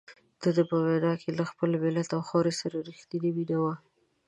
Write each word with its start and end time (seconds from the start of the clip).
دده 0.43 0.63
په 0.69 0.75
وینا 0.85 1.13
کې 1.21 1.29
له 1.37 1.43
خپل 1.51 1.69
ملت 1.83 2.09
او 2.15 2.21
خاورې 2.27 2.53
سره 2.61 2.75
رښتیني 2.89 3.29
مینه 3.37 3.57
وه. 3.63 3.75